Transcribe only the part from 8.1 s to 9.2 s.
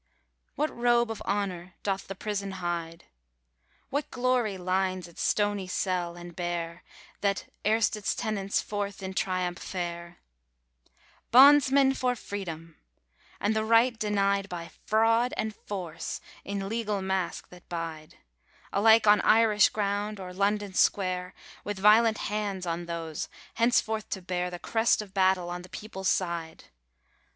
tenants, forth in